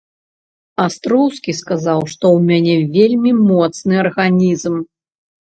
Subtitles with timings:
[0.85, 4.75] Астроўскі сказаў, што ў мяне вельмі моцны арганізм.